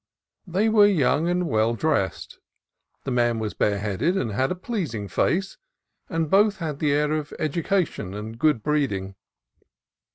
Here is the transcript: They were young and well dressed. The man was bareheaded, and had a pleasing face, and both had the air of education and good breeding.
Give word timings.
They 0.47 0.67
were 0.67 0.87
young 0.87 1.29
and 1.29 1.47
well 1.47 1.75
dressed. 1.75 2.39
The 3.03 3.11
man 3.11 3.37
was 3.37 3.53
bareheaded, 3.53 4.17
and 4.17 4.31
had 4.31 4.51
a 4.51 4.55
pleasing 4.55 5.07
face, 5.07 5.59
and 6.09 6.27
both 6.27 6.57
had 6.57 6.79
the 6.79 6.91
air 6.91 7.11
of 7.11 7.31
education 7.37 8.15
and 8.15 8.39
good 8.39 8.63
breeding. 8.63 9.13